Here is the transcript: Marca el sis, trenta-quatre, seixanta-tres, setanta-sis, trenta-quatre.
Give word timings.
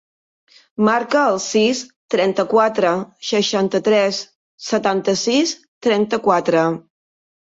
Marca 0.85 1.19
el 1.31 1.35
sis, 1.47 1.81
trenta-quatre, 2.13 2.93
seixanta-tres, 3.31 4.23
setanta-sis, 4.71 5.53
trenta-quatre. 5.89 6.65